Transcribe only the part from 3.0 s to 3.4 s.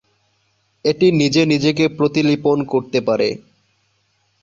পারে।